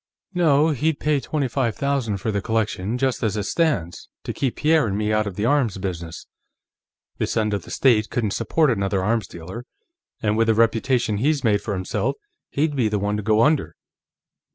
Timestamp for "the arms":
5.35-5.77